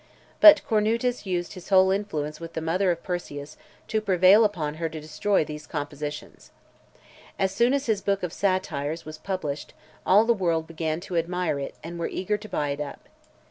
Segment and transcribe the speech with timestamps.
[0.39, 3.55] But Cornutus used his whole influence with the mother of Persius
[3.87, 6.49] to prevail upon her to destroy these compositions.
[7.37, 11.59] As soon as his book of Satires was published, all the world began to admire
[11.59, 13.09] it, and were eager to buy it up.